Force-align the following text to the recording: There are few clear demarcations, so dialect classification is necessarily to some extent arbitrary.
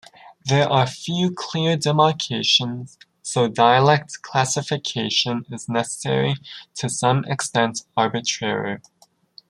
There 0.45 0.67
are 0.67 0.87
few 0.87 1.29
clear 1.31 1.77
demarcations, 1.77 2.97
so 3.21 3.47
dialect 3.47 4.23
classification 4.23 5.45
is 5.51 5.69
necessarily 5.69 6.37
to 6.77 6.89
some 6.89 7.23
extent 7.25 7.83
arbitrary. 7.95 8.79